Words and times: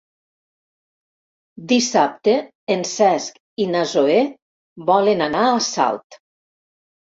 Dissabte 1.71 2.33
en 2.77 2.81
Cesc 2.93 3.39
i 3.67 3.69
na 3.75 3.85
Zoè 3.93 4.19
volen 4.91 5.25
anar 5.29 5.47
a 5.55 5.63
Salt. 5.71 6.23